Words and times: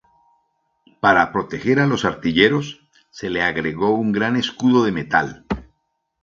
Para 0.99 1.31
proteger 1.31 1.79
a 1.79 1.85
los 1.85 2.05
artilleros, 2.05 2.87
se 3.11 3.29
le 3.29 3.43
agregó 3.43 3.93
un 3.95 4.11
gran 4.11 4.35
escudo 4.35 4.83
de 4.83 4.91
metal. 4.91 5.45